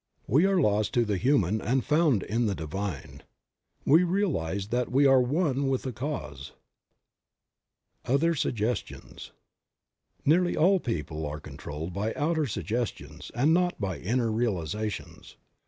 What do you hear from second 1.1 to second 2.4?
human and found